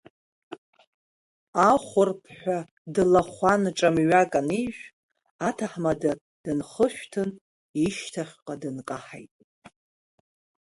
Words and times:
Ахәрԥҳәа 1.69 2.57
длахәан 2.93 3.61
ҿамҩак 3.77 4.33
анижә, 4.39 4.83
аҭаҳмада 5.47 6.11
дынхышәҭын 6.43 7.29
ишьҭахьҟа 7.85 8.53
дынкаҳаит. 8.61 9.33